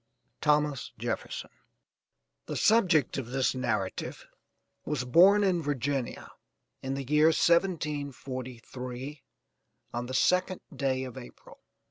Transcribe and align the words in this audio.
THOMAS 0.41 0.93
JEFFERSON. 0.97 1.51
The 2.47 2.55
subject 2.55 3.19
of 3.19 3.27
this 3.27 3.53
narrative 3.53 4.25
was 4.83 5.05
born 5.05 5.43
in 5.43 5.61
Virginia, 5.61 6.31
in 6.81 6.95
the 6.95 7.03
year 7.03 7.27
1743, 7.27 9.23
on 9.93 10.05
the 10.07 10.13
2nd 10.15 10.59
day 10.75 11.03
of 11.03 11.19
April. 11.19 11.59